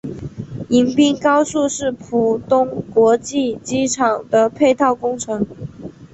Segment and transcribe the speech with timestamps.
[0.69, 5.45] 迎宾高速是浦东国际机场的配套工程。